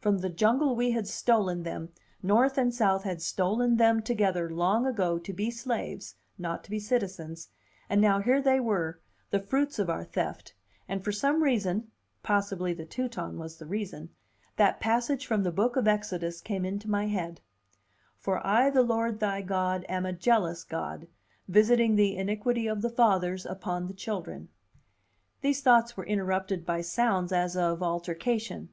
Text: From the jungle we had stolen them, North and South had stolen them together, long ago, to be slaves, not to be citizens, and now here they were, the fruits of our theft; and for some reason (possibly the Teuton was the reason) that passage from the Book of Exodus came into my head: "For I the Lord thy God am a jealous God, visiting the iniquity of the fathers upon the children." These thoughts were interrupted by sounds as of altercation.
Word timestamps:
From 0.00 0.18
the 0.18 0.28
jungle 0.28 0.74
we 0.74 0.90
had 0.90 1.06
stolen 1.06 1.62
them, 1.62 1.90
North 2.20 2.58
and 2.58 2.74
South 2.74 3.04
had 3.04 3.22
stolen 3.22 3.76
them 3.76 4.02
together, 4.02 4.50
long 4.50 4.84
ago, 4.84 5.18
to 5.20 5.32
be 5.32 5.52
slaves, 5.52 6.16
not 6.36 6.64
to 6.64 6.70
be 6.72 6.80
citizens, 6.80 7.50
and 7.88 8.00
now 8.00 8.18
here 8.18 8.42
they 8.42 8.58
were, 8.58 8.98
the 9.30 9.38
fruits 9.38 9.78
of 9.78 9.88
our 9.88 10.02
theft; 10.02 10.52
and 10.88 11.04
for 11.04 11.12
some 11.12 11.44
reason 11.44 11.92
(possibly 12.24 12.72
the 12.74 12.84
Teuton 12.84 13.38
was 13.38 13.58
the 13.58 13.66
reason) 13.66 14.08
that 14.56 14.80
passage 14.80 15.24
from 15.24 15.44
the 15.44 15.52
Book 15.52 15.76
of 15.76 15.86
Exodus 15.86 16.40
came 16.40 16.64
into 16.64 16.90
my 16.90 17.06
head: 17.06 17.40
"For 18.16 18.44
I 18.44 18.70
the 18.70 18.82
Lord 18.82 19.20
thy 19.20 19.42
God 19.42 19.86
am 19.88 20.04
a 20.04 20.12
jealous 20.12 20.64
God, 20.64 21.06
visiting 21.46 21.94
the 21.94 22.16
iniquity 22.16 22.66
of 22.66 22.82
the 22.82 22.90
fathers 22.90 23.46
upon 23.46 23.86
the 23.86 23.94
children." 23.94 24.48
These 25.40 25.60
thoughts 25.60 25.96
were 25.96 26.04
interrupted 26.04 26.66
by 26.66 26.80
sounds 26.80 27.30
as 27.30 27.56
of 27.56 27.80
altercation. 27.80 28.70